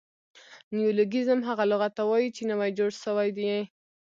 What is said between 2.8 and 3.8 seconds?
سوي يي.